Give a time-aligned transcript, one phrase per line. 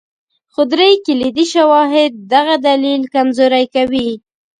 [0.53, 4.09] خو درې کلیدي شواهد دغه دلیل کمزوری کوي.